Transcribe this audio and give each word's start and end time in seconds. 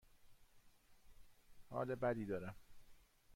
حال 1.69 1.95
بدی 1.95 2.25
دارم. 2.25 2.55